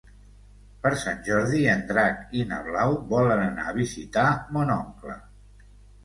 [0.83, 4.23] Per Sant Jordi en Drac i na Blau volen anar a visitar
[4.57, 5.19] mon oncle.